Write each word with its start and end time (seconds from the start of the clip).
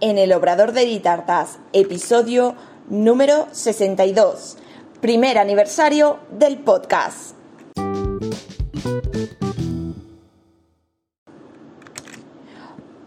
en 0.00 0.18
el 0.18 0.32
Obrador 0.32 0.72
de 0.72 0.84
Ditartas, 0.84 1.58
episodio 1.72 2.54
número 2.88 3.48
62, 3.52 4.56
primer 5.00 5.38
aniversario 5.38 6.18
del 6.30 6.58
podcast. 6.58 7.37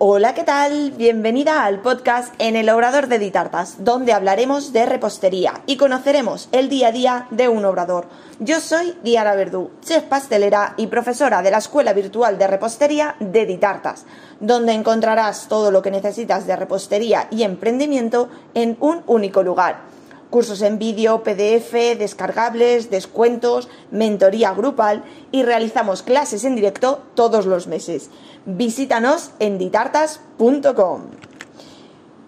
Hola, 0.04 0.34
¿qué 0.34 0.44
tal? 0.44 0.90
Bienvenida 0.98 1.64
al 1.64 1.80
podcast 1.80 2.34
en 2.40 2.56
el 2.56 2.72
Obrador 2.72 3.06
de 3.06 3.20
Ditartas, 3.20 3.84
donde 3.84 4.14
hablaremos 4.14 4.74
de 4.74 4.88
repostería 4.88 5.62
y 5.68 5.78
conoceremos 5.78 6.50
el 6.52 6.70
día 6.70 6.88
a 6.88 6.92
día 6.92 7.28
de 7.30 7.50
un 7.50 7.66
obrador. 7.66 8.08
Yo 8.40 8.62
soy 8.62 8.96
Diana 9.04 9.36
Verdú, 9.36 9.70
chef 9.86 10.06
pastelera 10.06 10.74
y 10.76 10.88
profesora 10.88 11.44
de 11.44 11.52
la 11.52 11.60
Escuela 11.60 11.94
Virtual 11.94 12.40
de 12.40 12.48
Repostería 12.48 13.16
de 13.20 13.46
Ditartas, 13.46 14.08
donde 14.40 14.74
encontrarás 14.74 15.48
todo 15.48 15.70
lo 15.70 15.84
que 15.84 15.92
necesitas 15.92 16.48
de 16.48 16.56
repostería 16.56 17.28
y 17.30 17.44
emprendimiento 17.44 18.28
en 18.56 18.78
un 18.80 19.04
único 19.06 19.44
lugar 19.44 20.01
cursos 20.32 20.64
en 20.64 20.80
vídeo, 20.80 21.22
PDF, 21.22 21.74
descargables, 22.00 22.90
descuentos, 22.90 23.70
mentoría 23.92 24.54
grupal 24.54 25.04
y 25.32 25.44
realizamos 25.44 26.02
clases 26.02 26.44
en 26.46 26.56
directo 26.56 27.04
todos 27.14 27.46
los 27.46 27.68
meses. 27.68 28.10
Visítanos 28.46 29.32
en 29.38 29.60
ditartas.com. 29.60 31.02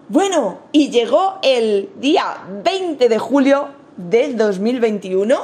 Bueno, 0.08 0.58
y 0.70 0.90
llegó 0.90 1.38
el 1.42 1.90
día 1.98 2.44
20 2.62 3.08
de 3.08 3.18
julio 3.18 3.70
del 3.96 4.36
2021, 4.36 5.36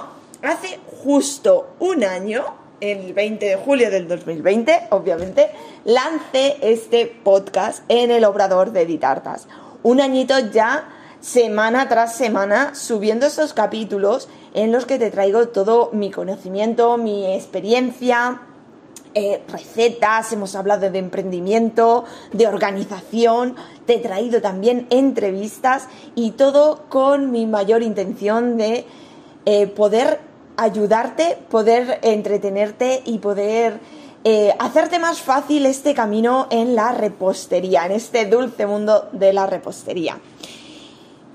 hace 0.42 0.78
justo 1.02 1.70
un 1.80 2.04
año, 2.04 2.44
el 2.80 3.14
20 3.14 3.46
de 3.46 3.56
julio 3.56 3.90
del 3.90 4.06
2020, 4.06 4.88
obviamente, 4.90 5.50
lancé 5.84 6.58
este 6.60 7.06
podcast 7.06 7.84
en 7.88 8.10
el 8.10 8.24
Obrador 8.24 8.72
de 8.72 8.84
Ditartas. 8.84 9.48
Un 9.82 10.00
añito 10.00 10.38
ya 10.38 10.99
semana 11.20 11.88
tras 11.88 12.16
semana 12.16 12.74
subiendo 12.74 13.26
estos 13.26 13.52
capítulos 13.52 14.28
en 14.54 14.72
los 14.72 14.86
que 14.86 14.98
te 14.98 15.10
traigo 15.10 15.48
todo 15.48 15.90
mi 15.92 16.10
conocimiento, 16.10 16.96
mi 16.96 17.26
experiencia, 17.32 18.42
eh, 19.14 19.42
recetas, 19.48 20.32
hemos 20.32 20.54
hablado 20.54 20.90
de 20.90 20.98
emprendimiento, 20.98 22.04
de 22.32 22.46
organización, 22.46 23.56
te 23.84 23.94
he 23.94 23.98
traído 23.98 24.40
también 24.40 24.86
entrevistas 24.90 25.88
y 26.14 26.32
todo 26.32 26.84
con 26.88 27.32
mi 27.32 27.46
mayor 27.46 27.82
intención 27.82 28.56
de 28.56 28.86
eh, 29.46 29.66
poder 29.66 30.20
ayudarte, 30.56 31.38
poder 31.50 31.98
entretenerte 32.02 33.02
y 33.04 33.18
poder 33.18 33.80
eh, 34.22 34.54
hacerte 34.58 34.98
más 34.98 35.20
fácil 35.20 35.66
este 35.66 35.94
camino 35.94 36.46
en 36.50 36.76
la 36.76 36.92
repostería, 36.92 37.86
en 37.86 37.92
este 37.92 38.26
dulce 38.26 38.66
mundo 38.66 39.08
de 39.12 39.32
la 39.32 39.46
repostería. 39.46 40.18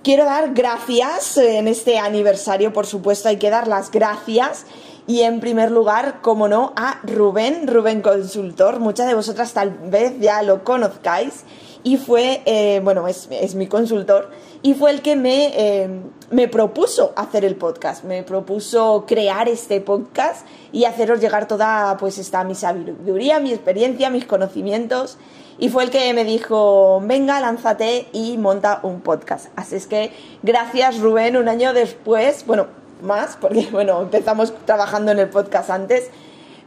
Quiero 0.06 0.26
dar 0.26 0.54
gracias 0.54 1.36
en 1.36 1.68
este 1.68 1.98
aniversario, 1.98 2.72
por 2.72 2.86
supuesto, 2.86 3.28
hay 3.28 3.38
que 3.38 3.50
dar 3.50 3.68
las 3.68 3.90
gracias. 3.90 4.68
Y 5.08 5.22
en 5.22 5.40
primer 5.40 5.72
lugar, 5.72 6.22
como 6.22 6.48
no, 6.48 6.74
a 6.76 7.00
Rubén, 7.02 7.66
Rubén 7.66 8.04
Consultor. 8.04 8.80
Muchas 8.80 9.08
de 9.08 9.16
vosotras 9.16 9.54
tal 9.54 9.72
vez 9.72 10.20
ya 10.20 10.44
lo 10.44 10.64
conozcáis. 10.64 11.44
Y 11.82 11.98
fue, 11.98 12.44
eh, 12.46 12.82
bueno, 12.84 13.08
es, 13.08 13.56
mi 13.56 13.66
consultor. 13.66 14.30
Y 14.62 14.76
fue 14.76 14.92
el 14.92 15.02
que 15.02 15.16
me, 15.16 15.52
eh, 15.56 15.90
me 16.30 16.48
propuso 16.50 17.12
hacer 17.16 17.44
el 17.44 17.56
podcast. 17.56 18.04
Me 18.04 18.22
propuso 18.22 19.06
crear 19.08 19.50
este 19.50 19.82
podcast 19.82 20.46
y 20.72 20.86
haceros 20.86 21.20
llegar 21.20 21.48
toda 21.48 21.98
pues 21.98 22.20
esta 22.20 22.44
mi 22.44 22.54
sabiduría, 22.54 23.40
mi 23.40 23.52
experiencia, 23.52 24.12
mis 24.12 24.26
conocimientos 24.26 25.18
y 25.58 25.70
fue 25.70 25.84
el 25.84 25.90
que 25.90 26.14
me 26.14 26.26
dijo, 26.26 27.02
venga, 27.04 27.40
lánzate 27.40 28.08
y 28.12 28.38
monta 28.38 28.80
un 28.84 29.02
podcast. 29.02 29.48
Así 29.56 29.76
es 29.76 29.88
que 29.88 30.12
gracias 30.44 31.00
Rubén, 31.00 31.38
un 31.38 31.48
año 31.48 31.74
después, 31.74 32.46
bueno, 32.46 32.68
más, 33.02 33.38
porque 33.40 33.68
bueno, 33.72 34.02
empezamos 34.02 34.54
trabajando 34.66 35.12
en 35.12 35.20
el 35.20 35.30
podcast 35.30 35.70
antes, 35.70 36.10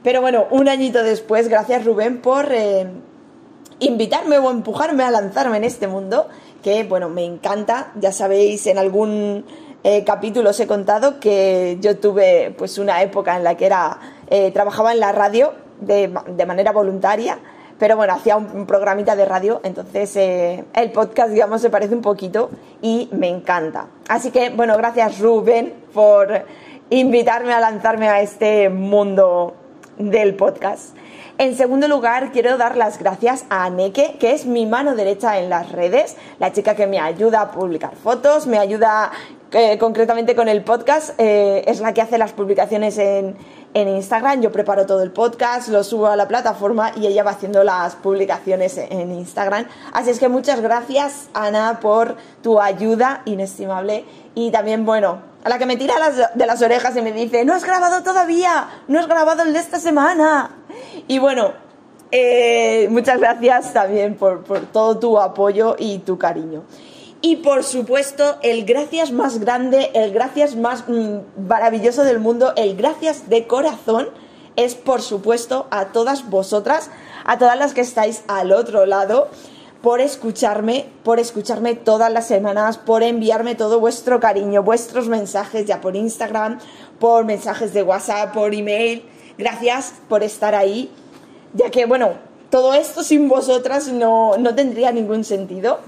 pero 0.02 0.20
bueno, 0.20 0.46
un 0.50 0.68
añito 0.68 1.02
después, 1.02 1.48
gracias 1.48 1.84
Rubén 1.84 2.20
por 2.20 2.50
eh, 2.52 2.86
invitarme 3.80 4.38
o 4.38 4.50
empujarme 4.50 5.02
a 5.02 5.10
lanzarme 5.10 5.58
en 5.58 5.64
este 5.64 5.86
mundo, 5.86 6.28
que 6.62 6.84
bueno, 6.84 7.08
me 7.08 7.24
encanta, 7.24 7.92
ya 8.00 8.12
sabéis, 8.12 8.66
en 8.66 8.78
algún 8.78 9.44
eh, 9.84 10.02
capítulo 10.04 10.50
os 10.50 10.60
he 10.60 10.66
contado 10.66 11.20
que 11.20 11.78
yo 11.80 11.98
tuve 11.98 12.54
pues 12.56 12.78
una 12.78 13.02
época 13.02 13.36
en 13.36 13.44
la 13.44 13.56
que 13.56 13.66
era, 13.66 13.98
eh, 14.28 14.50
trabajaba 14.50 14.92
en 14.92 15.00
la 15.00 15.12
radio 15.12 15.52
de, 15.80 16.12
de 16.26 16.46
manera 16.46 16.72
voluntaria, 16.72 17.38
pero 17.78 17.96
bueno, 17.96 18.14
hacía 18.14 18.36
un, 18.36 18.66
programita 18.66 19.14
de 19.16 19.24
radio, 19.24 19.60
entonces 19.62 20.14
eh, 20.16 20.64
el 20.74 20.90
podcast, 20.90 21.30
digamos, 21.30 21.60
se 21.60 21.70
parece 21.70 21.94
un 21.94 22.02
poquito 22.02 22.50
y 22.82 23.08
me 23.12 23.28
encanta. 23.28 23.86
Así 24.08 24.30
que, 24.30 24.50
bueno, 24.50 24.76
gracias 24.76 25.18
Rubén 25.20 25.74
por 25.92 26.44
invitarme 26.90 27.52
a 27.52 27.60
lanzarme 27.60 28.08
a 28.08 28.20
este 28.20 28.68
mundo 28.68 29.54
del 29.98 30.34
podcast. 30.34 30.96
En 31.38 31.56
segundo 31.56 31.86
lugar, 31.86 32.32
quiero 32.32 32.58
dar 32.58 32.76
las 32.76 32.98
gracias 32.98 33.44
a 33.48 33.70
Neke, 33.70 34.16
que 34.18 34.32
es 34.32 34.44
mi 34.44 34.66
mano 34.66 34.96
derecha 34.96 35.38
en 35.38 35.48
las 35.48 35.70
redes, 35.70 36.16
la 36.40 36.52
chica 36.52 36.74
que 36.74 36.88
me 36.88 36.98
ayuda 36.98 37.42
a 37.42 37.50
publicar 37.52 37.94
fotos, 37.94 38.48
me 38.48 38.58
ayuda 38.58 39.12
eh, 39.52 39.78
concretamente 39.78 40.34
con 40.34 40.48
el 40.48 40.64
podcast, 40.64 41.10
eh, 41.18 41.62
es 41.68 41.78
la 41.78 41.94
que 41.94 42.02
hace 42.02 42.18
las 42.18 42.32
publicaciones 42.32 42.98
en, 42.98 43.36
en 43.78 43.88
Instagram. 43.88 44.40
Yo 44.40 44.50
preparo 44.50 44.86
todo 44.86 45.02
el 45.02 45.12
podcast, 45.12 45.68
lo 45.68 45.84
subo 45.84 46.08
a 46.08 46.16
la 46.16 46.26
plataforma 46.26 46.92
y 46.96 47.06
ella 47.06 47.22
va 47.22 47.30
haciendo 47.30 47.62
las 47.62 47.94
publicaciones 47.94 48.76
en 48.76 49.12
Instagram. 49.12 49.66
Así 49.92 50.10
es 50.10 50.18
que 50.18 50.28
muchas 50.28 50.60
gracias, 50.60 51.28
Ana, 51.32 51.78
por 51.80 52.16
tu 52.42 52.60
ayuda 52.60 53.22
inestimable. 53.24 54.04
Y 54.34 54.50
también, 54.50 54.84
bueno, 54.84 55.20
a 55.44 55.48
la 55.48 55.58
que 55.58 55.66
me 55.66 55.76
tira 55.76 55.94
de 56.34 56.46
las 56.46 56.62
orejas 56.62 56.96
y 56.96 57.02
me 57.02 57.12
dice, 57.12 57.44
no 57.44 57.54
has 57.54 57.64
grabado 57.64 58.02
todavía, 58.02 58.68
no 58.88 58.98
has 58.98 59.06
grabado 59.06 59.42
el 59.42 59.52
de 59.52 59.60
esta 59.60 59.78
semana. 59.78 60.50
Y 61.06 61.18
bueno, 61.18 61.52
eh, 62.10 62.88
muchas 62.90 63.18
gracias 63.20 63.72
también 63.72 64.16
por, 64.16 64.42
por 64.42 64.60
todo 64.60 64.98
tu 64.98 65.18
apoyo 65.18 65.76
y 65.78 65.98
tu 65.98 66.18
cariño. 66.18 66.64
Y 67.20 67.36
por 67.36 67.64
supuesto, 67.64 68.36
el 68.42 68.64
gracias 68.64 69.10
más 69.10 69.40
grande, 69.40 69.90
el 69.94 70.12
gracias 70.12 70.54
más 70.54 70.84
mm, 70.86 71.48
maravilloso 71.48 72.04
del 72.04 72.20
mundo, 72.20 72.52
el 72.56 72.76
gracias 72.76 73.28
de 73.28 73.48
corazón 73.48 74.08
es 74.54 74.76
por 74.76 75.02
supuesto 75.02 75.66
a 75.70 75.86
todas 75.86 76.30
vosotras, 76.30 76.90
a 77.24 77.36
todas 77.38 77.58
las 77.58 77.74
que 77.74 77.80
estáis 77.80 78.22
al 78.28 78.52
otro 78.52 78.86
lado, 78.86 79.28
por 79.82 80.00
escucharme, 80.00 80.86
por 81.02 81.18
escucharme 81.18 81.74
todas 81.74 82.12
las 82.12 82.28
semanas, 82.28 82.78
por 82.78 83.02
enviarme 83.02 83.56
todo 83.56 83.80
vuestro 83.80 84.20
cariño, 84.20 84.62
vuestros 84.62 85.08
mensajes 85.08 85.66
ya 85.66 85.80
por 85.80 85.96
Instagram, 85.96 86.58
por 87.00 87.24
mensajes 87.24 87.72
de 87.72 87.82
WhatsApp, 87.82 88.32
por 88.32 88.54
email. 88.54 89.04
Gracias 89.38 89.94
por 90.08 90.22
estar 90.22 90.54
ahí, 90.54 90.90
ya 91.54 91.70
que 91.70 91.84
bueno, 91.86 92.10
todo 92.50 92.74
esto 92.74 93.02
sin 93.02 93.28
vosotras 93.28 93.88
no, 93.88 94.36
no 94.38 94.54
tendría 94.54 94.92
ningún 94.92 95.24
sentido 95.24 95.78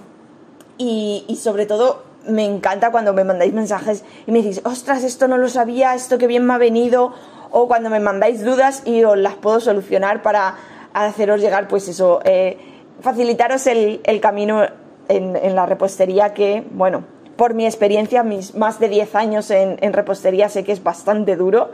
y, 0.81 1.37
sobre 1.37 1.67
todo 1.67 2.03
me 2.27 2.45
encanta 2.45 2.91
cuando 2.91 3.13
me 3.13 3.25
mandáis 3.25 3.53
mensajes 3.53 4.03
y 4.27 4.33
me 4.33 4.43
decís, 4.43 4.63
ostras, 4.65 5.05
esto 5.05 5.29
no 5.29 5.37
lo 5.37 5.49
sabía, 5.49 5.95
esto 5.95 6.17
que 6.17 6.27
bien 6.27 6.47
me 6.47 6.55
ha 6.55 6.59
venido, 6.59 7.13
o 7.51 7.69
cuando 7.69 7.91
me 7.91 8.01
mandáis 8.01 8.45
dudas 8.45 8.83
y 8.87 9.05
os 9.05 9.19
las 9.19 9.35
puedo 9.35 9.61
solucionar 9.61 10.23
para 10.23 10.57
haceros 10.95 11.41
llegar, 11.41 11.69
pues 11.69 11.89
eso, 11.89 12.21
eh, 12.25 12.57
facilitaros 13.01 13.67
el, 13.67 14.01
camino 14.21 14.63
en, 15.09 15.55
la 15.55 15.67
repostería 15.67 16.33
que, 16.33 16.65
bueno, 16.71 17.05
por 17.37 17.55
mi 17.55 17.67
experiencia, 17.67 18.23
mis 18.23 18.55
más 18.55 18.81
de 18.81 18.89
10 18.89 19.15
años 19.17 19.51
en, 19.51 19.93
repostería, 19.93 20.49
sé 20.49 20.65
que 20.65 20.73
es 20.73 20.83
bastante 20.83 21.37
duro 21.37 21.71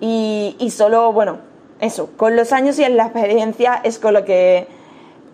y, 0.00 0.56
y 0.58 0.70
solo, 0.70 1.12
bueno, 1.12 1.38
eso, 1.80 2.10
con 2.16 2.36
los 2.36 2.52
años 2.52 2.78
y 2.78 2.84
en 2.84 2.96
la 2.96 3.04
experiencia 3.06 3.80
es 3.82 3.98
con 3.98 4.14
lo 4.14 4.24
que 4.24 4.77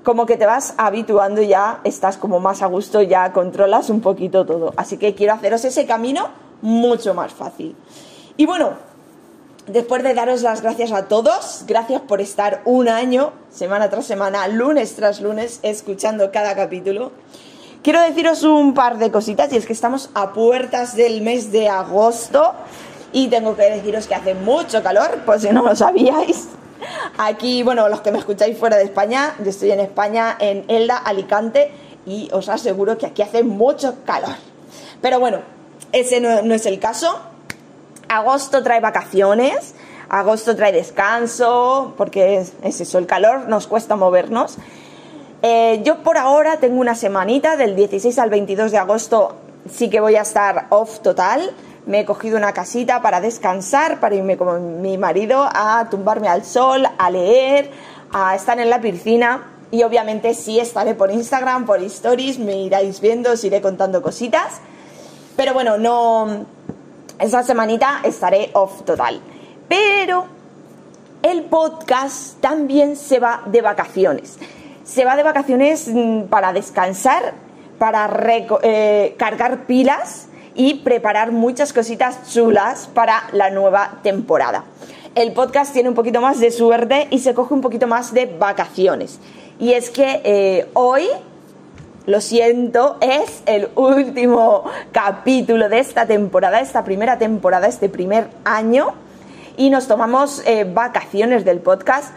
como 0.04 0.26
que 0.26 0.36
te 0.36 0.46
vas 0.46 0.74
habituando 0.76 1.42
ya 1.42 1.80
estás 1.82 2.18
como 2.18 2.38
más 2.38 2.62
a 2.62 2.66
gusto, 2.66 3.02
ya 3.02 3.32
controlas 3.32 3.88
un 3.88 4.00
poquito 4.00 4.44
todo. 4.44 4.72
Así 4.76 4.98
que 4.98 5.14
quiero 5.14 5.32
haceros 5.32 5.64
ese 5.64 5.86
camino 5.86 6.28
mucho 6.60 7.14
más 7.14 7.32
fácil. 7.32 7.74
Y 8.36 8.44
bueno, 8.46 8.74
después 9.66 10.02
de 10.02 10.12
daros 10.12 10.42
las 10.42 10.60
gracias 10.60 10.92
a 10.92 11.08
todos, 11.08 11.64
gracias 11.66 12.02
por 12.02 12.20
estar 12.20 12.60
un 12.66 12.88
año, 12.88 13.32
semana 13.50 13.88
tras 13.88 14.04
semana, 14.04 14.46
lunes 14.46 14.94
tras 14.94 15.22
lunes, 15.22 15.60
escuchando 15.62 16.30
cada 16.30 16.54
capítulo. 16.54 17.10
Quiero 17.82 18.00
deciros 18.00 18.42
un 18.42 18.74
par 18.74 18.98
de 18.98 19.10
cositas 19.10 19.52
y 19.52 19.56
es 19.56 19.66
que 19.66 19.72
estamos 19.72 20.10
a 20.14 20.32
puertas 20.32 20.96
del 20.96 21.22
mes 21.22 21.50
de 21.50 21.68
agosto 21.68 22.52
y 23.12 23.28
tengo 23.28 23.56
que 23.56 23.70
deciros 23.70 24.06
que 24.06 24.14
hace 24.14 24.34
mucho 24.34 24.82
calor, 24.82 25.22
por 25.24 25.40
si 25.40 25.48
no 25.48 25.62
lo 25.62 25.74
sabíais. 25.74 26.48
Aquí, 27.18 27.62
bueno, 27.62 27.88
los 27.88 28.00
que 28.00 28.10
me 28.10 28.18
escucháis 28.18 28.58
fuera 28.58 28.76
de 28.76 28.84
España, 28.84 29.34
yo 29.42 29.50
estoy 29.50 29.70
en 29.70 29.80
España, 29.80 30.36
en 30.38 30.64
Elda, 30.68 30.96
Alicante, 30.96 31.70
y 32.06 32.28
os 32.32 32.48
aseguro 32.48 32.98
que 32.98 33.06
aquí 33.06 33.22
hace 33.22 33.42
mucho 33.42 33.96
calor. 34.04 34.34
Pero 35.00 35.20
bueno, 35.20 35.38
ese 35.92 36.20
no, 36.20 36.54
es 36.54 36.66
el 36.66 36.78
caso. 36.78 37.18
Agosto 38.08 38.62
trae 38.62 38.80
vacaciones, 38.80 39.74
agosto 40.08 40.54
trae 40.56 40.72
descanso, 40.72 41.94
porque 41.96 42.38
es, 42.38 42.80
eso, 42.80 42.98
el 42.98 43.06
calor 43.06 43.48
nos 43.48 43.66
cuesta 43.66 43.96
movernos. 43.96 44.56
Eh, 45.42 45.82
yo 45.84 46.02
por 46.02 46.18
ahora 46.18 46.58
tengo 46.58 46.80
una 46.80 46.94
semanita, 46.94 47.56
del 47.56 47.76
16 47.76 48.18
al 48.18 48.30
22 48.30 48.72
de 48.72 48.78
agosto 48.78 49.36
sí 49.70 49.88
que 49.88 50.00
voy 50.00 50.16
a 50.16 50.22
estar 50.22 50.66
off 50.70 51.00
total. 51.00 51.50
Me 51.86 52.00
he 52.00 52.04
cogido 52.06 52.38
una 52.38 52.52
casita 52.52 53.02
para 53.02 53.20
descansar, 53.20 54.00
para 54.00 54.14
irme 54.14 54.38
con 54.38 54.80
mi 54.80 54.96
marido 54.96 55.46
a 55.52 55.86
tumbarme 55.90 56.28
al 56.28 56.44
sol, 56.44 56.86
a 56.96 57.10
leer, 57.10 57.70
a 58.10 58.34
estar 58.34 58.58
en 58.58 58.70
la 58.70 58.80
piscina. 58.80 59.50
Y 59.70 59.82
obviamente 59.82 60.32
sí 60.32 60.58
estaré 60.58 60.94
por 60.94 61.10
Instagram, 61.10 61.66
por 61.66 61.82
stories, 61.82 62.38
me 62.38 62.56
iráis 62.56 63.00
viendo, 63.00 63.32
os 63.32 63.44
iré 63.44 63.60
contando 63.60 64.00
cositas. 64.00 64.60
Pero 65.36 65.52
bueno, 65.52 65.76
no. 65.76 66.46
Esa 67.18 67.42
semanita 67.42 68.00
estaré 68.02 68.50
off 68.54 68.82
total. 68.84 69.20
Pero 69.68 70.24
el 71.22 71.42
podcast 71.44 72.40
también 72.40 72.96
se 72.96 73.18
va 73.18 73.42
de 73.44 73.60
vacaciones. 73.60 74.38
Se 74.84 75.04
va 75.04 75.16
de 75.16 75.22
vacaciones 75.22 75.88
mm, 75.88 76.24
para 76.24 76.52
descansar, 76.52 77.34
para 77.78 78.10
eh, 78.62 79.14
cargar 79.18 79.66
pilas 79.66 80.28
y 80.54 80.74
preparar 80.74 81.32
muchas 81.32 81.72
cositas 81.72 82.32
chulas 82.32 82.88
para 82.92 83.24
la 83.32 83.50
nueva 83.50 83.98
temporada. 84.02 84.64
El 85.14 85.32
podcast 85.32 85.72
tiene 85.72 85.88
un 85.88 85.94
poquito 85.94 86.20
más 86.20 86.40
de 86.40 86.50
suerte 86.50 87.06
y 87.10 87.20
se 87.20 87.34
coge 87.34 87.54
un 87.54 87.60
poquito 87.60 87.86
más 87.86 88.12
de 88.12 88.26
vacaciones. 88.26 89.20
Y 89.58 89.72
es 89.72 89.90
que 89.90 90.20
eh, 90.24 90.68
hoy, 90.74 91.06
lo 92.06 92.20
siento, 92.20 92.96
es 93.00 93.42
el 93.46 93.68
último 93.76 94.64
capítulo 94.92 95.68
de 95.68 95.78
esta 95.78 96.06
temporada, 96.06 96.60
esta 96.60 96.84
primera 96.84 97.18
temporada, 97.18 97.68
este 97.68 97.88
primer 97.88 98.28
año. 98.44 98.94
Y 99.56 99.70
nos 99.70 99.86
tomamos 99.86 100.42
eh, 100.46 100.64
vacaciones 100.64 101.44
del 101.44 101.60
podcast 101.60 102.12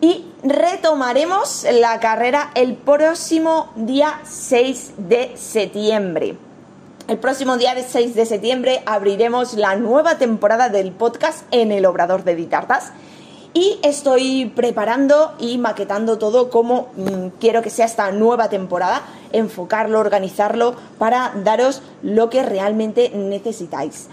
y 0.00 0.24
retomaremos 0.44 1.66
la 1.72 1.98
carrera 1.98 2.52
el 2.54 2.74
próximo 2.74 3.72
día 3.74 4.20
6 4.24 4.92
de 4.98 5.32
septiembre. 5.36 6.49
El 7.10 7.18
próximo 7.18 7.56
día 7.56 7.74
6 7.76 8.14
de 8.14 8.24
septiembre 8.24 8.84
abriremos 8.86 9.54
la 9.54 9.74
nueva 9.74 10.16
temporada 10.16 10.68
del 10.68 10.92
podcast 10.92 11.42
en 11.50 11.72
el 11.72 11.84
Obrador 11.84 12.22
de 12.22 12.36
Ditartas 12.36 12.92
y 13.52 13.80
estoy 13.82 14.52
preparando 14.54 15.34
y 15.40 15.58
maquetando 15.58 16.18
todo 16.18 16.50
como 16.50 16.86
mm, 16.94 17.38
quiero 17.40 17.62
que 17.62 17.70
sea 17.70 17.86
esta 17.86 18.12
nueva 18.12 18.48
temporada, 18.48 19.02
enfocarlo, 19.32 19.98
organizarlo 19.98 20.76
para 21.00 21.32
daros 21.42 21.82
lo 22.04 22.30
que 22.30 22.44
realmente 22.44 23.10
necesitáis. 23.12 24.06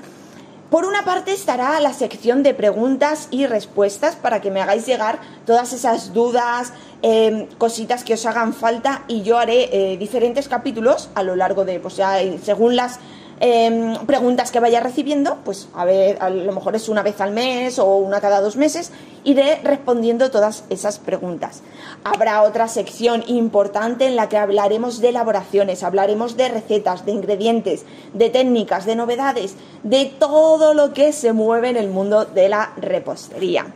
Por 0.71 0.83
una 0.83 1.05
parte 1.05 1.31
estará 1.31 1.79
la 1.79 1.93
sección 1.93 2.41
de 2.41 2.55
preguntas 2.55 3.27
y 3.29 3.45
respuestas 3.45 4.15
para 4.15 4.41
que 4.41 4.49
me 4.49 4.59
hagáis 4.59 4.87
llegar 4.87 5.19
todas 5.45 5.71
esas 5.71 6.13
dudas, 6.13 6.73
em, 7.01 7.47
cositas 7.57 8.03
que 8.03 8.13
os 8.13 8.25
hagan 8.25 8.53
falta 8.53 9.03
y 9.07 9.21
yo 9.21 9.37
haré 9.37 9.69
eh, 9.71 9.97
diferentes 9.97 10.47
capítulos 10.47 11.09
a 11.15 11.23
lo 11.23 11.35
largo 11.35 11.65
de, 11.65 11.79
pues 11.79 11.97
ya, 11.97 12.19
según 12.43 12.75
las 12.75 12.99
Em, 13.39 13.93
preguntas 14.07 14.51
que 14.51 14.59
vaya 14.59 14.79
recibiendo, 14.79 15.37
pues 15.45 15.69
a 15.75 15.85
ver, 15.85 16.17
a 16.21 16.31
lo 16.31 16.51
mejor 16.53 16.75
es 16.75 16.89
una 16.89 17.03
vez 17.03 17.21
al 17.21 17.33
mes 17.33 17.77
o 17.77 17.85
una 17.97 18.19
cada 18.19 18.41
dos 18.41 18.55
meses, 18.55 18.91
iré 19.23 19.59
respondiendo 19.63 20.31
todas 20.31 20.63
esas 20.71 20.97
preguntas. 20.97 21.61
Habrá 22.03 22.41
otra 22.41 22.67
sección 22.67 23.23
importante 23.27 24.07
en 24.07 24.15
la 24.15 24.27
que 24.27 24.37
hablaremos 24.37 25.01
de 25.01 25.09
elaboraciones, 25.09 25.83
hablaremos 25.83 26.35
de 26.35 26.47
recetas, 26.47 27.05
de 27.05 27.11
ingredientes, 27.11 27.85
de 28.13 28.31
técnicas, 28.31 28.87
de 28.87 28.95
novedades, 28.95 29.55
de 29.83 30.05
todo 30.05 30.73
lo 30.73 30.93
que 30.93 31.13
se 31.13 31.31
mueve 31.31 31.69
en 31.69 31.77
el 31.77 31.89
mundo 31.89 32.25
de 32.25 32.49
la 32.49 32.73
repostería. 32.77 33.67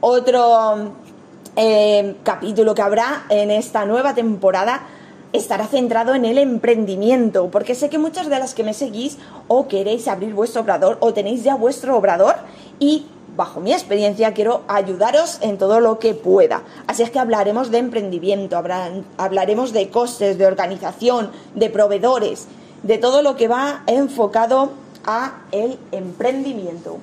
Otro 0.00 0.94
em, 1.60 2.14
capítulo 2.22 2.72
que 2.72 2.82
habrá 2.82 3.24
en 3.30 3.50
esta 3.50 3.84
nueva 3.84 4.14
temporada 4.14 4.82
estará 5.32 5.66
centrado 5.66 6.14
en 6.14 6.24
el 6.24 6.38
emprendimiento, 6.38 7.50
porque 7.50 7.74
sé 7.74 7.90
que 7.90 7.98
muchas 7.98 8.28
de 8.28 8.38
las 8.38 8.54
que 8.54 8.62
me 8.62 8.74
seguís 8.74 9.18
o 9.48 9.66
queréis 9.66 10.06
abrir 10.06 10.34
vuestro 10.34 10.62
obrador 10.62 10.98
o 11.00 11.12
tenéis 11.12 11.42
ya 11.42 11.56
vuestro 11.56 11.96
obrador 11.96 12.36
y 12.78 13.06
bajo 13.36 13.60
mi 13.60 13.72
experiencia 13.72 14.34
quiero 14.34 14.62
ayudaros 14.68 15.38
en 15.42 15.58
todo 15.58 15.80
lo 15.80 15.98
que 15.98 16.14
pueda. 16.14 16.62
Así 16.86 17.02
es 17.02 17.10
que 17.10 17.18
hablaremos 17.18 17.70
de 17.70 17.78
emprendimiento, 17.78 18.62
hablaremos 19.16 19.72
de 19.72 19.90
costes, 19.90 20.38
de 20.38 20.46
organización, 20.46 21.30
de 21.54 21.70
proveedores, 21.70 22.46
de 22.82 22.98
todo 22.98 23.22
lo 23.22 23.36
que 23.36 23.48
va 23.48 23.82
enfocado 23.86 24.70
a 25.04 25.42
el 25.52 25.78
emprendimiento. 25.92 26.98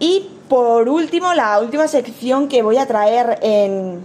Y 0.00 0.28
por 0.52 0.86
último, 0.86 1.32
la 1.32 1.58
última 1.60 1.88
sección 1.88 2.46
que 2.46 2.62
voy 2.62 2.76
a 2.76 2.84
traer 2.84 3.38
en, 3.40 4.04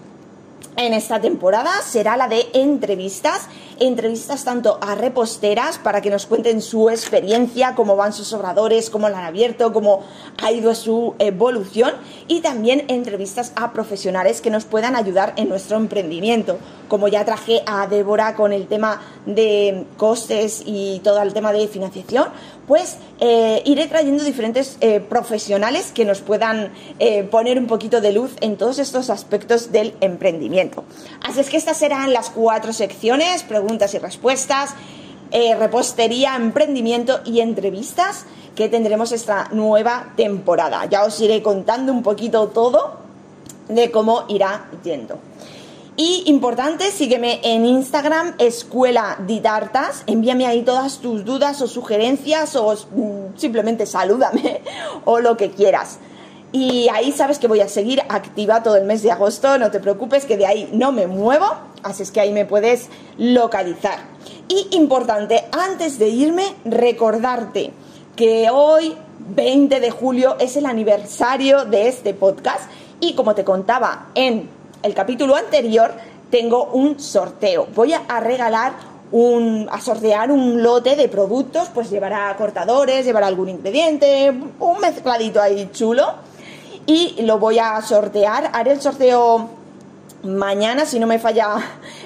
en 0.78 0.94
esta 0.94 1.20
temporada 1.20 1.82
será 1.82 2.16
la 2.16 2.30
de 2.30 2.48
entrevistas, 2.54 3.50
entrevistas 3.82 4.46
tanto 4.46 4.80
a 4.80 4.96
reposteras 4.96 5.78
para 5.78 6.00
que 6.00 6.10
nos 6.10 6.26
cuenten 6.26 6.62
su 6.62 6.90
experiencia, 6.90 7.76
cómo 7.76 7.98
van 7.98 8.14
sus 8.14 8.32
obradores, 8.32 8.90
cómo 8.90 9.10
lo 9.10 9.18
han 9.18 9.26
abierto, 9.26 9.74
cómo 9.74 10.04
ha 10.42 10.54
ido 10.54 10.74
su 10.74 11.16
evolución 11.20 11.92
y 12.30 12.40
también 12.40 12.86
entrevistas 12.88 13.52
a 13.58 13.74
profesionales 13.74 14.40
que 14.40 14.50
nos 14.50 14.64
puedan 14.64 14.96
ayudar 14.96 15.34
en 15.36 15.50
nuestro 15.50 15.76
emprendimiento. 15.76 16.60
Como 16.88 17.08
ya 17.08 17.26
traje 17.26 17.62
a 17.66 17.88
Débora 17.88 18.36
con 18.36 18.54
el 18.54 18.68
tema 18.68 19.02
de 19.26 19.86
costes 19.98 20.64
y 20.66 21.00
todo 21.04 21.22
el 21.22 21.34
tema 21.34 21.52
de 21.52 21.68
financiación, 21.68 22.28
pues 22.68 22.98
eh, 23.20 23.62
iré 23.66 23.88
trayendo 23.88 24.24
diferentes 24.24 24.78
eh, 24.82 25.00
profesionales 25.00 25.92
que 25.94 26.06
nos 26.06 26.22
puedan 26.22 26.72
eh, 27.00 27.24
poner 27.24 27.58
un 27.58 27.68
poquito 27.68 28.02
de 28.02 28.12
luz 28.12 28.32
en 28.42 28.58
todos 28.58 28.80
estos 28.80 29.10
aspectos 29.10 29.72
del 29.72 29.96
emprendimiento. 30.02 30.84
Así 31.22 31.40
es 31.40 31.50
que 31.50 31.58
estas 31.58 31.78
serán 31.78 32.14
las 32.14 32.30
cuatro 32.30 32.74
secciones, 32.74 33.44
preguntas 33.44 33.94
y 33.94 34.00
respuestas, 34.00 34.76
repostería, 35.30 36.38
emprendimiento 36.38 37.20
y 37.26 37.42
entrevistas 37.42 38.26
que 38.56 38.70
tendremos 38.70 39.12
esta 39.12 39.50
nueva 39.52 40.14
temporada. 40.16 40.86
Ya 40.86 41.04
os 41.04 41.20
iré 41.20 41.44
contando 41.44 41.92
un 41.92 42.02
poquito 42.02 42.48
todo 42.48 42.98
de 43.68 43.92
cómo 43.92 44.24
irá 44.30 44.70
yendo. 44.84 45.20
Y 46.00 46.26
importante, 46.28 46.92
sígueme 46.92 47.40
en 47.42 47.66
Instagram, 47.66 48.36
Escuela 48.38 49.18
Ditartas. 49.26 50.04
Envíame 50.06 50.46
ahí 50.46 50.62
todas 50.62 51.00
tus 51.00 51.26
dudas 51.26 51.60
o 51.64 51.68
sugerencias 51.68 52.56
o 52.56 52.72
mm, 52.72 53.36
simplemente 53.36 53.88
salúdame 53.88 54.62
o 55.06 55.20
lo 55.20 55.36
que 55.38 55.50
quieras. 55.50 55.98
Y 56.52 56.88
ahí 56.94 57.12
sabes 57.12 57.40
que 57.40 57.48
voy 57.48 57.62
a 57.62 57.68
seguir 57.68 58.00
activa 58.10 58.62
todo 58.62 58.76
el 58.76 58.86
mes 58.86 59.02
de 59.02 59.12
agosto, 59.12 59.58
no 59.58 59.72
te 59.72 59.80
preocupes 59.80 60.26
que 60.26 60.38
de 60.38 60.46
ahí 60.46 60.70
no 60.72 60.92
me 60.92 61.08
muevo, 61.08 61.48
así 61.82 62.04
es 62.04 62.12
que 62.12 62.22
ahí 62.22 62.32
me 62.32 62.46
puedes 62.46 62.90
localizar. 63.18 63.98
Y 64.48 64.68
importante, 64.78 65.46
antes 65.52 65.98
de 65.98 66.10
irme, 66.10 66.46
recordarte 66.64 67.72
que 68.16 68.52
hoy, 68.52 68.96
20 69.36 69.80
de 69.80 69.90
julio, 69.90 70.38
es 70.40 70.58
el 70.58 70.68
aniversario 70.68 71.66
de 71.66 71.88
este 71.88 72.14
podcast 72.14 72.70
y 73.00 73.14
como 73.16 73.34
te 73.34 73.44
contaba 73.44 74.10
en 74.14 74.48
el 74.84 74.94
capítulo 74.94 75.36
anterior, 75.36 75.94
tengo 76.30 76.66
un 76.74 77.00
sorteo. 77.00 77.68
Voy 77.74 77.94
a 77.94 78.20
regalar 78.20 78.74
un, 79.12 79.68
a 79.72 79.80
sortear 79.80 80.32
un 80.32 80.62
lote 80.62 80.96
de 80.96 81.08
productos, 81.08 81.70
pues 81.74 81.90
llevará 81.90 82.36
cortadores, 82.38 83.06
llevará 83.06 83.28
algún 83.28 83.50
ingrediente, 83.50 84.34
un 84.60 84.80
mezcladito 84.80 85.42
ahí 85.42 85.70
chulo. 85.72 86.06
Y 86.86 87.22
lo 87.24 87.38
voy 87.38 87.60
a 87.60 87.82
sortear. 87.82 88.50
Haré 88.54 88.72
el 88.72 88.82
sorteo 88.82 89.50
mañana, 90.24 90.86
si 90.86 91.00
no 91.00 91.08
me 91.08 91.20
falla 91.20 91.58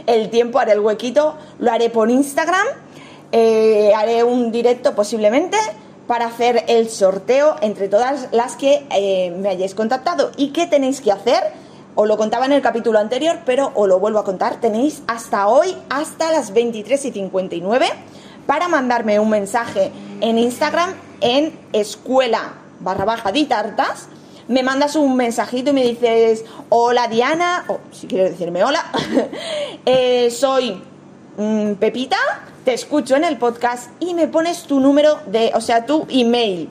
el 0.08 0.30
tiempo, 0.30 0.60
haré 0.60 0.74
el 0.74 0.80
huequito. 0.80 1.36
Lo 1.60 1.72
haré 1.72 1.90
por 1.90 2.10
Instagram. 2.10 2.66
Eh, 3.32 3.94
haré 3.96 4.24
un 4.24 4.52
directo 4.52 4.94
posiblemente 4.94 5.58
para 6.08 6.26
hacer 6.26 6.66
el 6.68 6.90
sorteo 6.90 7.56
entre 7.62 7.88
todas 7.88 8.28
las 8.32 8.56
que 8.56 8.86
eh, 8.90 9.32
me 9.38 9.50
hayáis 9.50 9.76
contactado. 9.76 10.32
¿Y 10.36 10.50
qué 10.50 10.66
tenéis 10.66 11.00
que 11.00 11.12
hacer? 11.12 11.54
Os 11.96 12.08
lo 12.08 12.18
contaba 12.18 12.46
en 12.46 12.54
el 12.54 12.62
capítulo 12.62 13.00
anterior, 13.00 13.40
pero 13.46 13.72
os 13.76 13.88
lo 13.88 14.00
vuelvo 14.00 14.20
a 14.20 14.24
contar. 14.24 14.62
Tenéis 14.62 15.04
hasta 15.08 15.48
hoy, 15.48 15.76
hasta 15.90 16.32
las 16.32 16.54
23 16.54 17.06
y 17.06 17.12
59, 17.12 17.88
para 18.48 18.68
mandarme 18.68 19.20
un 19.20 19.30
mensaje 19.30 19.92
en 20.22 20.38
Instagram 20.38 20.94
en 21.20 21.58
escuela 21.74 22.54
barra 22.82 23.06
baja 23.06 23.32
ditartas. 23.32 24.08
Me 24.48 24.64
mandas 24.64 24.96
un 24.96 25.16
mensajito 25.16 25.70
y 25.70 25.74
me 25.74 25.84
dices, 25.84 26.44
hola 26.70 27.08
Diana, 27.08 27.64
o 27.68 27.80
si 27.92 28.08
quieres 28.08 28.32
decirme 28.32 28.64
hola, 28.64 28.84
eh, 29.86 30.30
soy 30.32 30.82
mm, 31.38 31.74
Pepita, 31.74 32.18
te 32.66 32.74
escucho 32.74 33.16
en 33.16 33.24
el 33.24 33.38
podcast 33.38 33.92
y 34.00 34.14
me 34.14 34.28
pones 34.28 34.64
tu 34.64 34.80
número 34.80 35.20
de, 35.28 35.52
o 35.54 35.62
sea, 35.62 35.86
tu 35.86 36.06
email. 36.10 36.70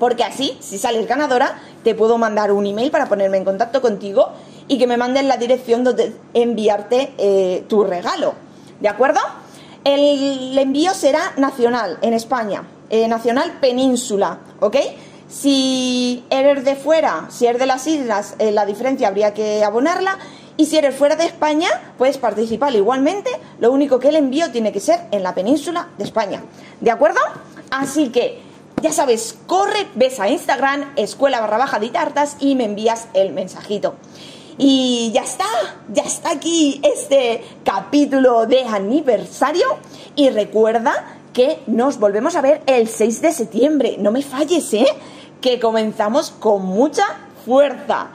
Porque 0.00 0.24
así, 0.24 0.56
si 0.60 0.78
sales 0.78 1.06
ganadora, 1.06 1.60
te 1.84 1.94
puedo 1.94 2.18
mandar 2.18 2.50
un 2.50 2.66
email 2.66 2.90
para 2.90 3.06
ponerme 3.06 3.36
en 3.36 3.44
contacto 3.44 3.80
contigo 3.80 4.30
y 4.66 4.78
que 4.78 4.86
me 4.86 4.96
manden 4.96 5.28
la 5.28 5.36
dirección 5.36 5.84
donde 5.84 6.16
enviarte 6.34 7.12
eh, 7.18 7.64
tu 7.68 7.84
regalo. 7.84 8.32
¿De 8.80 8.88
acuerdo? 8.88 9.20
El 9.84 10.58
envío 10.58 10.94
será 10.94 11.32
nacional 11.36 11.98
en 12.00 12.14
España, 12.14 12.64
eh, 12.88 13.08
nacional 13.08 13.58
península, 13.60 14.38
¿ok? 14.60 14.76
Si 15.28 16.24
eres 16.30 16.64
de 16.64 16.76
fuera, 16.76 17.26
si 17.28 17.46
eres 17.46 17.60
de 17.60 17.66
las 17.66 17.86
islas, 17.86 18.36
eh, 18.38 18.52
la 18.52 18.64
diferencia 18.64 19.08
habría 19.08 19.34
que 19.34 19.62
abonarla. 19.62 20.18
Y 20.56 20.66
si 20.66 20.78
eres 20.78 20.94
fuera 20.94 21.14
de 21.16 21.24
España, 21.24 21.68
puedes 21.98 22.18
participar 22.18 22.74
igualmente, 22.74 23.30
lo 23.58 23.70
único 23.70 23.98
que 23.98 24.08
el 24.08 24.16
envío 24.16 24.50
tiene 24.50 24.72
que 24.72 24.80
ser 24.80 25.00
en 25.10 25.22
la 25.22 25.34
península 25.34 25.88
de 25.98 26.04
España. 26.04 26.42
¿De 26.80 26.90
acuerdo? 26.90 27.20
Así 27.70 28.08
que, 28.08 28.49
ya 28.82 28.92
sabes, 28.92 29.36
corre, 29.46 29.88
ves 29.94 30.20
a 30.20 30.28
Instagram, 30.28 30.92
escuela 30.96 31.40
barra 31.40 31.58
baja 31.58 31.78
de 31.78 31.90
tartas 31.90 32.36
y 32.40 32.54
me 32.54 32.64
envías 32.64 33.08
el 33.14 33.32
mensajito. 33.32 33.94
Y 34.58 35.10
ya 35.14 35.22
está, 35.22 35.46
ya 35.92 36.02
está 36.02 36.32
aquí 36.32 36.80
este 36.82 37.42
capítulo 37.64 38.46
de 38.46 38.64
aniversario. 38.64 39.66
Y 40.16 40.28
recuerda 40.30 41.16
que 41.32 41.62
nos 41.66 41.98
volvemos 41.98 42.36
a 42.36 42.42
ver 42.42 42.62
el 42.66 42.88
6 42.88 43.22
de 43.22 43.32
septiembre. 43.32 43.96
No 43.98 44.10
me 44.10 44.22
falles, 44.22 44.72
¿eh? 44.74 44.86
Que 45.40 45.58
comenzamos 45.60 46.30
con 46.30 46.66
mucha 46.66 47.04
fuerza. 47.46 48.08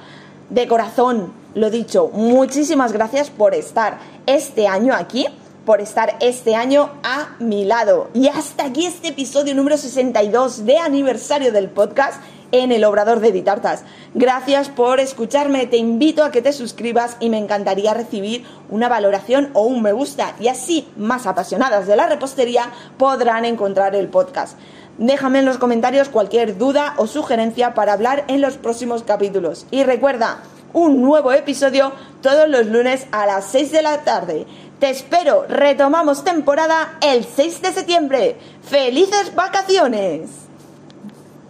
De 0.50 0.68
corazón, 0.68 1.34
lo 1.56 1.72
dicho, 1.72 2.10
muchísimas 2.14 2.92
gracias 2.92 3.32
por 3.32 3.56
estar 3.56 3.98
este 4.28 4.68
año 4.68 4.94
aquí, 4.94 5.26
por 5.66 5.82
estar 5.82 6.16
este 6.22 6.56
año 6.56 6.92
a 7.04 7.36
mi 7.40 7.66
lado. 7.66 8.10
Y 8.14 8.28
hasta 8.28 8.66
aquí 8.66 8.86
este 8.86 9.10
episodio 9.10 9.56
número 9.56 9.78
62 9.78 10.66
de 10.66 10.78
aniversario 10.78 11.52
del 11.52 11.70
podcast 11.70 12.22
en 12.52 12.72
el 12.72 12.84
Obrador 12.84 13.20
de 13.20 13.32
Ditartas. 13.32 13.84
Gracias 14.14 14.70
por 14.70 15.00
escucharme, 15.00 15.66
te 15.66 15.78
invito 15.78 16.24
a 16.24 16.32
que 16.32 16.42
te 16.42 16.54
suscribas 16.54 17.18
y 17.20 17.30
me 17.30 17.38
encantaría 17.38 17.94
recibir 17.94 18.46
una 18.70 18.88
valoración 18.88 19.50
o 19.54 19.64
un 19.64 19.82
me 19.82 19.92
gusta 19.92 20.36
y 20.40 20.48
así 20.48 20.88
más 20.96 21.26
apasionadas 21.26 21.88
de 21.88 21.96
la 21.96 22.08
repostería 22.08 22.72
podrán 22.98 23.44
encontrar 23.44 23.96
el 23.96 24.08
podcast. 24.08 24.58
Déjame 24.98 25.40
en 25.40 25.46
los 25.46 25.58
comentarios 25.58 26.08
cualquier 26.08 26.58
duda 26.58 26.94
o 26.98 27.08
sugerencia 27.08 27.74
para 27.74 27.94
hablar 27.94 28.24
en 28.30 28.40
los 28.40 28.56
próximos 28.56 29.04
capítulos. 29.04 29.66
Y 29.70 29.84
recuerda, 29.84 30.42
un 30.76 31.02
nuevo 31.02 31.32
episodio 31.32 31.94
todos 32.22 32.50
los 32.50 32.66
lunes 32.68 33.08
a 33.14 33.26
las 33.26 33.46
6 33.46 33.72
de 33.72 33.82
la 33.82 34.04
tarde. 34.04 34.46
Te 34.80 34.90
espero, 34.90 35.46
retomamos 35.48 36.24
temporada 36.26 36.98
el 37.02 37.24
6 37.24 37.62
de 37.62 37.72
septiembre. 37.72 38.38
¡Felices 38.62 39.34
vacaciones! 39.34 40.45